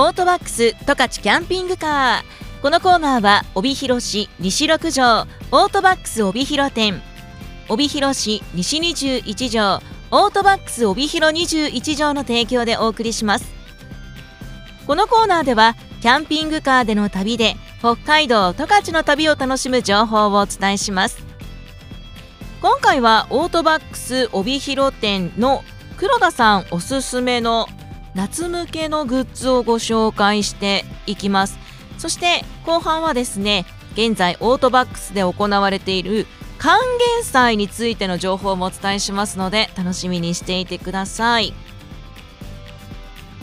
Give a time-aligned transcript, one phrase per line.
[0.00, 2.62] オートバックス十勝キャンピングカー。
[2.62, 7.02] このコーナーは帯広市西6条オートバックス帯広店
[7.68, 9.80] 帯広市西21条
[10.12, 13.52] オートバックス帯広21条の提供でお送りします。
[14.86, 21.18] このコーナーではキャンピングカーでの旅で北海道十勝の旅を楽しむ情報をお伝えします。
[22.62, 25.64] 今回はオートバックス帯広店の
[25.96, 27.66] 黒田さんおすすめの
[28.14, 31.58] 夏向けのグッズをご紹介していきます。
[31.98, 36.26] そして後半はですね現在オートバックスで行われている
[36.58, 36.78] 還
[37.16, 41.54] 元祭についての情報もお伝えしますので楽しみにしていてください。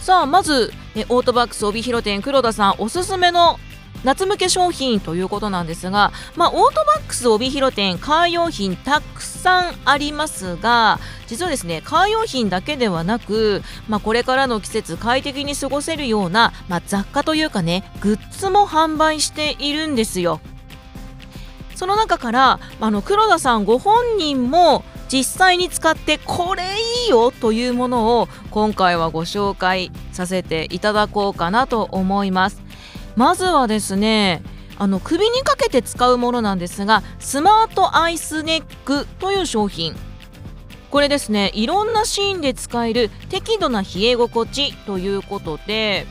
[0.00, 0.72] さあまず
[1.08, 3.58] オートバックス帯広店黒田さんおすすめの
[4.04, 20.40] 夏向け商品ということなんですが、まあ、オートバックス帯広店カー用品たくさんありますが実はですねカー用品だけではなく、まあ、これからの季節快適に過ごせるような、まあ、雑貨というかねグッズも販売しているんですよ。
[21.74, 32.61] その中からあの黒田さんご本人も実際に使ってこれいいよというものを今回はご紹介させていただこうかなと思います。
[33.16, 34.42] まずはですね
[34.78, 39.94] あの首にかけて使うものなんですがスマートアイスネックという商品。
[40.90, 46.06] これですねいろんなシーンで使える適度な冷え心地ということで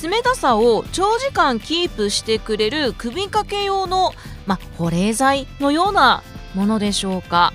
[0.00, 4.12] 冷たさを長時間キープしてくれる首掛け用の、
[4.46, 6.22] ま保冷剤のような
[6.54, 7.52] ものでしょうか。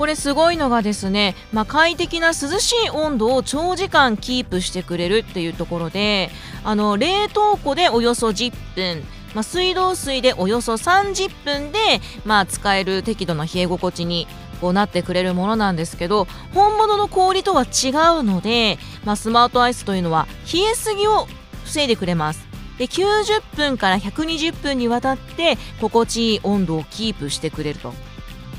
[0.00, 6.30] これすごいのがですね、まあ、快適な涼しい温度を長時間キープしてくれるっていうところで
[6.64, 9.02] あの冷凍庫でおよそ10分
[9.34, 11.78] まあ、水道水でおよそ30分で、
[12.24, 14.26] まあ、使える適度な冷え心地に
[14.62, 21.28] こうなってくれるものなんですけど本物の氷とは違うので、まあ、スマートアイスというのは冷えすぎを
[21.66, 22.48] 防いでくれます。
[22.78, 27.92] で90分から120分にわたって心地いい温度をキープしてくれると。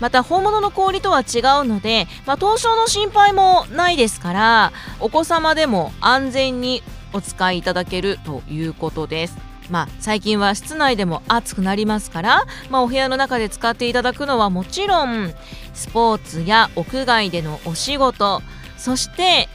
[0.00, 1.24] また本物の氷とは違う
[1.64, 6.82] ので、まあ、凍傷の心配もないですからお子様でも安全に
[7.12, 9.36] お使いいただけるということです。
[9.70, 15.32] まあ、最近は室内でも暑くなりますから、まあ、お部屋の中で使っていただくのはもちろん
[15.72, 18.42] スポーツや屋外でのお仕事
[18.76, 19.48] そして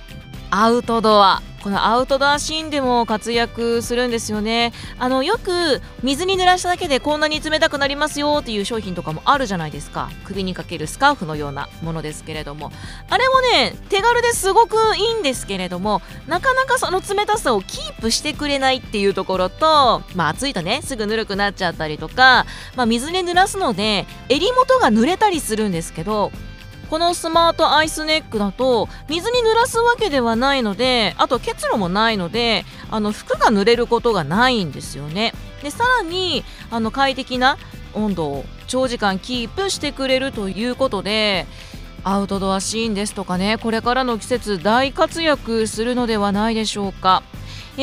[0.50, 1.44] アウトドア。
[1.64, 4.72] このアウトドアシーンでも活躍するんですよね。
[4.98, 10.10] あのよく水に濡らしただけでこんなに冷たくなりますよっていう商品とかもあるじゃないですか。
[10.26, 12.72] 首にかけるスカーフのようなものですけれども。
[13.10, 26.32] あれもね手軽ですごくいいんですけれどもなかなかその冷たさをキープしてくれないっていうところとまあ暑いとねすぐぬるくなっちゃったりとか、まあ、水で濡らすので襟元が濡れたりするんですけど
[26.90, 35.34] このスマートアイスネックだと水に濡らすわけではないのであと結露もないのであの服が濡れることがないんですよね。
[35.62, 37.58] でさらにあの快適な
[37.94, 41.46] 温度を長時間キープしてくれるということで
[42.04, 47.24] アウトドアシーンですとかねこれからの季節大活躍するのではないでしょうか。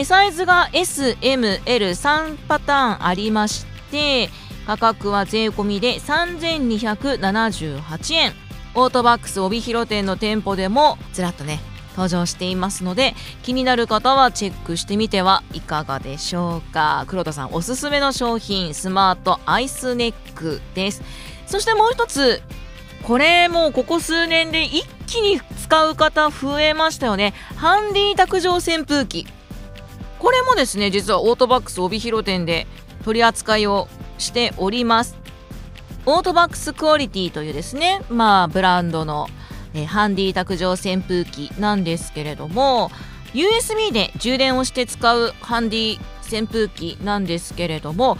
[0.04, 4.28] サイズが SML3 パターンありまして
[4.66, 8.45] 価格は税込みで3278円。
[8.76, 11.60] オートバックス帯広店の店舗でもずらっとね
[11.92, 17.04] 登場していますので気になる方はチェックしてみてはいかがでしょうか。
[17.06, 21.02] 黒田さんおすすめの商品スマートアイスネックです。
[21.46, 22.42] そしてもう一つ
[23.02, 27.32] これもうここ数年で一気に使う方増えましたよね。
[27.56, 29.26] ハンディ卓上扇風機。
[30.18, 32.66] これもですね実はオートバックス帯広店で
[33.04, 33.88] 取り扱いを
[34.18, 35.16] しております。
[36.08, 39.26] オートバックスクオリティというですねまあブランドの、
[39.74, 42.90] え、ハンディ卓上扇風機なんですけれども
[43.34, 45.98] USB で充電をして使うハンディ
[46.32, 48.16] 扇風機なんですけれども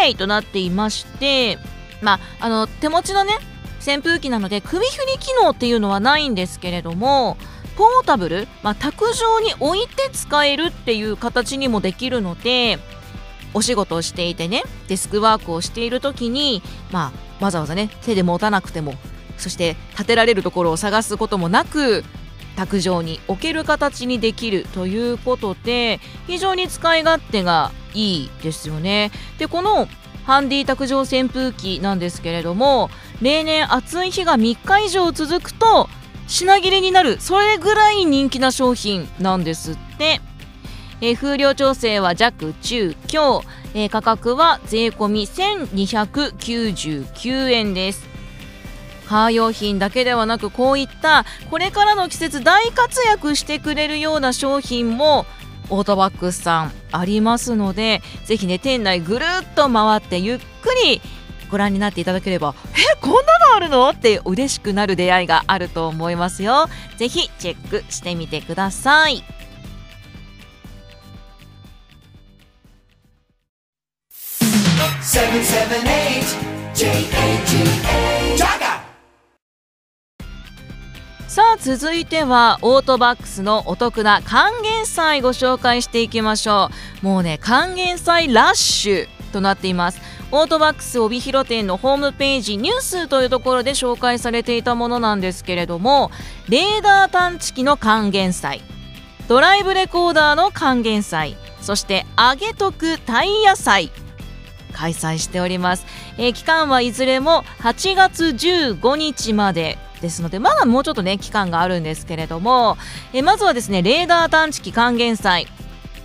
[0.00, 1.58] 2way となっていまして
[2.00, 3.36] まああの手持ちのね
[3.86, 7.36] 扇風機なので首振り機能っていうのはないんですけれども
[7.76, 12.78] ポータブル、まあ、卓上に置いて使えるっていう形にもできるので
[13.54, 16.62] お仕事をしていてねデスクワークをしている時に、
[16.92, 18.94] まあ、わざわざね手で持たなくても
[19.38, 22.04] そして立てられるところを探すこともなく
[22.56, 29.10] 卓上に置ける形にできるということで非常に使い勝手がいいですよね。
[29.38, 29.88] でこの
[30.26, 32.90] ハンディ卓上扇風機なんですけれども
[33.22, 35.88] 例年暑い日が3日以上続くと
[36.28, 40.20] 品切れになるそれぐらい人気な商品なんですって。
[41.00, 43.42] えー、風量調整は弱中強、
[43.74, 48.08] えー、価格は税込み1299円です。
[49.08, 55.26] カー用品だけではなくこういったこれからの季節大活躍してくれるような商品も
[55.68, 60.44] オートバックスさんありますのでぜひね店内ぐるっと回ってゆっく
[60.84, 61.00] り
[61.50, 63.90] ご覧になっていただければえこんなのあるの？
[63.90, 66.68] って嬉しくなる出会いがあると思いますよ。
[66.96, 69.24] ぜひチェックしてみてください。
[81.26, 86.68] さあ続いてはオートバックスのお得な還元祭ご紹介していきましょ
[87.02, 87.04] う。
[87.04, 90.00] もうね還元祭ラッシュとなっています。
[90.30, 96.12] オートバックス帯広店のホームページニュースというところで紹介されていたものなんですけれども
[96.48, 98.62] レーダー探知機の還元祭
[99.26, 103.90] ドライブレコーダーの還元祭そして揚げ得タイヤ祭。
[104.70, 105.86] 開催しております、
[106.18, 112.78] えー、期間はいずれも8月15日までですのでまだもうちょっとね期間があるんですけれども、
[113.12, 115.46] えまずはですねレーダー探知機還元祭。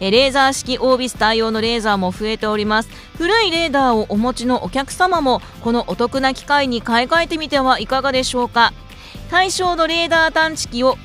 [0.02, 2.90] レーザー式オービス対応のレーザーも増えております。
[3.18, 8.74] 古いレーダーをお持ちのお客様もこのお得な機会に買い替えてみてはいかがでしょうか。
[9.30, 10.98] 対象のレーダー探知機を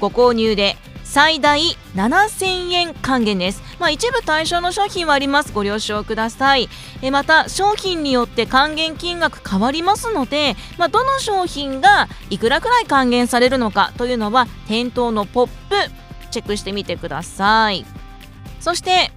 [0.00, 0.76] ご購入で
[1.16, 1.58] 最大
[1.94, 5.50] 7000円還元です、まあ、一部対象の商品はあります。
[5.50, 6.68] ご了承ください。
[7.00, 15.52] えまた商品によって還元金額変わりますので、まあ、どの商品がいくらくらい還元されるのかというのは店頭のポップ
[16.30, 17.86] チェックしてみてください。
[18.60, 19.10] そして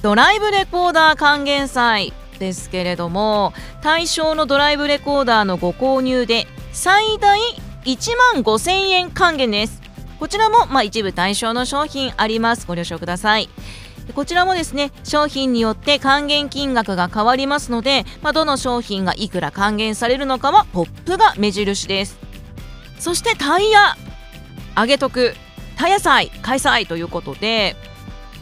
[0.00, 3.52] ドライブレコーダー還元祭ですけれども
[3.82, 7.38] 対象のドライブレコーダーのご購入で最大
[7.84, 9.87] 1万5000円還元です。
[10.18, 12.66] こちらもま一部対象の商品あります。
[12.66, 13.48] ご了承ください。
[14.14, 22.18] こちらもですね商品によって還元金額が変わりますので、まあ、どの商品がいくら還元されるのかはポップが目印です。
[22.98, 23.96] そしてタイヤ
[24.74, 25.34] 上げとく
[25.76, 27.76] タイヤ祭開催ということで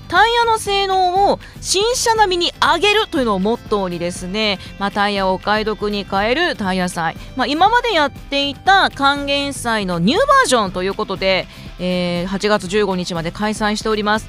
[0.08, 11.46] タイヤの性能を新車並みに上げるというのをモットーにですね、まあ、タイヤをお買い得に変えるタイヤ祭、まあ、今までやっていた還元祭のニューバージョンということで、
[11.78, 14.28] えー、8月15日まで開催しております、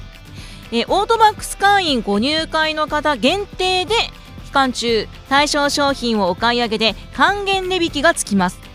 [0.72, 3.94] えー、オートバックス会員ご入会の方限定で
[4.46, 8.68] 期間中対象商品をお買い上げで還元値引きがつきます。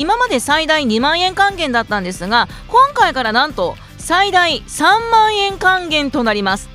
[0.00, 3.76] 今まで最大2万円還元だったんですが今回からなんと
[4.10, 6.68] 最大3万円還元となります。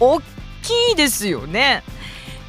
[0.00, 0.22] 大き
[0.92, 1.82] いですよね。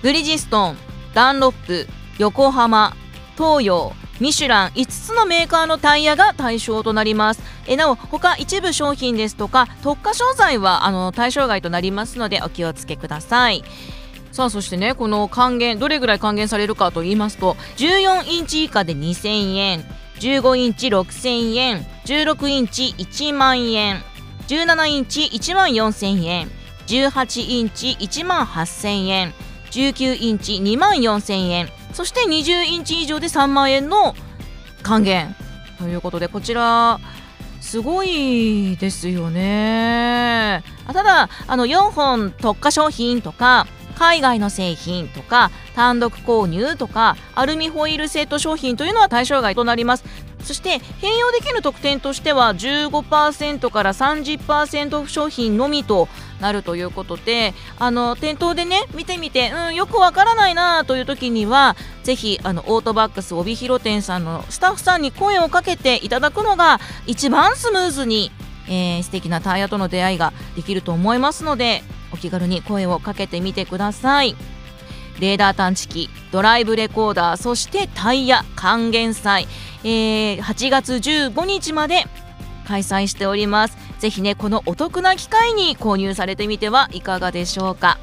[0.01, 0.77] ブリヂストン
[1.13, 1.85] ダンロップ
[2.17, 2.95] 横浜
[3.37, 3.91] 東洋
[4.21, 7.41] ミシュラン5つのメーカーのタイヤが対象となります。
[7.67, 13.65] えなお他一部商品ですとか特化商材はあの対象外となりますのでお気をつけください。
[14.31, 19.98] さあそしてねこの還元どれぐらい還元されるかと言いますと14インチ以下で2000円。
[20.19, 24.01] 15インチ6000円16インチ1万円
[24.47, 26.49] 17インチ1万4000円
[26.87, 29.33] 18インチ1万8000円
[29.71, 34.15] 19インチ2万4000円そして20インチ以上で3万円の
[34.81, 35.35] 還元
[35.77, 36.99] ということでこちら
[37.61, 40.63] すごいですよね。
[40.87, 43.67] ただあの4本特化商品とか
[43.99, 50.05] 海外の製品とか単独購入とかアルミホイールセット商品というのは対象外となります。
[50.41, 56.07] そして併用できる特典としては15%から30%オフ商品のみと
[56.39, 68.31] なるということであの店頭でね見てみて、うん、よくわからないなという時にはぜひあのオートバックス帯広店さんのスタッフさんに声をかけていただくのが一番スムーズに、
[68.69, 74.35] えー、素敵なタイヤとの出会いができると思いますのでお気軽に声をかけてみてください。
[75.19, 79.47] レーダー探知機ドライブレコーダーそしてタイヤ還元祭、
[79.83, 82.05] えー、8月15日まで
[82.65, 83.77] 開催しております。
[83.99, 87.97] ぜひねこのお得な機会に購入されてみてはいかがでしょうか。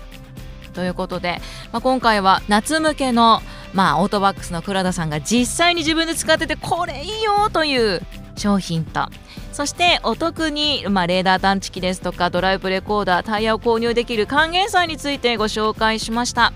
[0.74, 1.40] ということで、
[1.72, 3.40] まあ、今回は夏向けの、
[3.72, 8.02] まあ、オートバックスの倉田さんが実際に自分で使っててこれいいよという
[8.36, 9.08] 商品と
[9.56, 16.52] そしてお得に、まあ、レーダー探知機ですとかドライブレコーダータイヤを購入できる還元祭についてご紹介しました。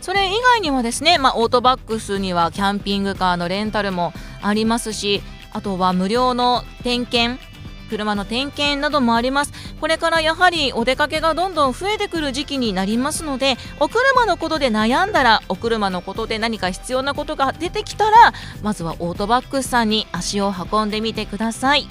[0.00, 4.12] それ以外にもですね、まあ、オートバックスにはキャンピングカーのレンタルも
[4.42, 5.22] ありますし
[5.52, 7.40] あとは無料の点検
[7.88, 9.52] 車の点検などもあります。
[9.80, 21.86] これからやはりお出かけがどんどん増えてくる時期になりますのでお車のことで悩んだらお車のことで何か必要なことが出てきたらまずはオートバックスさんに足を運んでみてください。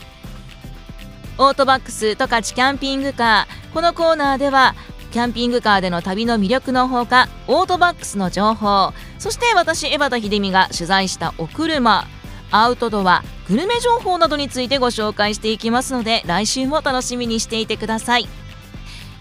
[1.39, 3.73] オートバックス十勝キャンピングカー。
[3.73, 4.75] このコーナーでは
[5.11, 8.93] キャンピングカーでの旅の魅力のほかオートバックスの情報。
[9.17, 12.05] そして私江端秀美が取材したお車。
[12.51, 18.27] アウトドアグルメ情報などについてご紹介していきますので来週も楽しみにしていてください。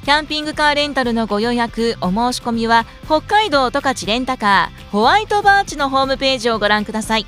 [0.04, 7.26] キャンピングカーレンタルのご予約お申し込みは北海道十勝レンタカーホワイトバーチのホームページをご覧ください。